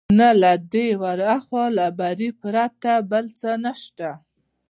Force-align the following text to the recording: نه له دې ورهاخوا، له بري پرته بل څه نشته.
نه 0.19 0.29
له 0.41 0.51
دې 0.73 0.87
ورهاخوا، 1.01 1.65
له 1.77 1.85
بري 1.99 2.29
پرته 2.41 2.91
بل 3.11 3.25
څه 3.39 3.51
نشته. 3.65 4.09